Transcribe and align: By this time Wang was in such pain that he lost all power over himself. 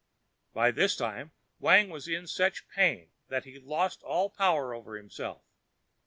By 0.51 0.71
this 0.71 0.95
time 0.95 1.31
Wang 1.59 1.91
was 1.91 2.07
in 2.07 2.25
such 2.25 2.67
pain 2.69 3.11
that 3.27 3.45
he 3.45 3.59
lost 3.59 4.01
all 4.01 4.31
power 4.31 4.73
over 4.73 4.97
himself. 4.97 5.43